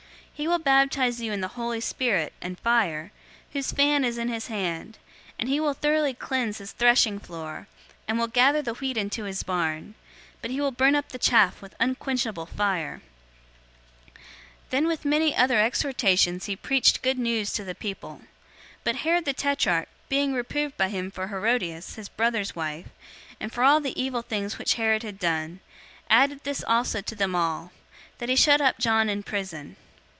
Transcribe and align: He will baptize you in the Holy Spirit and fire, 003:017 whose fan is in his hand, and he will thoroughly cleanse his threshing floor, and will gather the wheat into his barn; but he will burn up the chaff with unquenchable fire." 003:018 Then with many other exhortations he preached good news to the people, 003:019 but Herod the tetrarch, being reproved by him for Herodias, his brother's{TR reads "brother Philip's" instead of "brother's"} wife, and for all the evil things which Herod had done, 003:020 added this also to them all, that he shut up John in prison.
He 0.33 0.47
will 0.47 0.57
baptize 0.57 1.21
you 1.21 1.31
in 1.31 1.41
the 1.41 1.49
Holy 1.49 1.79
Spirit 1.79 2.33
and 2.41 2.57
fire, 2.57 3.11
003:017 3.53 3.53
whose 3.53 3.71
fan 3.71 4.03
is 4.03 4.17
in 4.17 4.27
his 4.27 4.47
hand, 4.47 4.97
and 5.37 5.47
he 5.47 5.59
will 5.59 5.75
thoroughly 5.75 6.15
cleanse 6.15 6.57
his 6.57 6.71
threshing 6.71 7.19
floor, 7.19 7.67
and 8.07 8.17
will 8.17 8.25
gather 8.27 8.63
the 8.63 8.73
wheat 8.73 8.97
into 8.97 9.25
his 9.25 9.43
barn; 9.43 9.93
but 10.41 10.49
he 10.49 10.59
will 10.59 10.71
burn 10.71 10.95
up 10.95 11.09
the 11.09 11.19
chaff 11.19 11.61
with 11.61 11.75
unquenchable 11.79 12.47
fire." 12.47 13.03
003:018 14.15 14.21
Then 14.71 14.87
with 14.87 15.05
many 15.05 15.35
other 15.35 15.59
exhortations 15.59 16.45
he 16.47 16.55
preached 16.55 17.03
good 17.03 17.19
news 17.19 17.53
to 17.53 17.63
the 17.63 17.75
people, 17.75 18.21
003:019 18.79 18.83
but 18.83 18.95
Herod 18.95 19.25
the 19.25 19.33
tetrarch, 19.33 19.89
being 20.09 20.33
reproved 20.33 20.75
by 20.75 20.89
him 20.89 21.11
for 21.11 21.27
Herodias, 21.27 21.97
his 21.97 22.09
brother's{TR 22.09 22.39
reads 22.39 22.51
"brother 22.53 22.73
Philip's" 22.81 22.89
instead 23.39 23.51
of 23.51 23.51
"brother's"} 23.51 23.51
wife, 23.51 23.51
and 23.51 23.53
for 23.53 23.63
all 23.63 23.79
the 23.79 24.01
evil 24.03 24.23
things 24.23 24.57
which 24.57 24.73
Herod 24.73 25.03
had 25.03 25.19
done, 25.19 25.59
003:020 26.09 26.09
added 26.15 26.43
this 26.45 26.63
also 26.63 26.99
to 27.01 27.13
them 27.13 27.35
all, 27.35 27.71
that 28.17 28.29
he 28.29 28.35
shut 28.35 28.59
up 28.59 28.79
John 28.79 29.07
in 29.07 29.21
prison. 29.21 29.75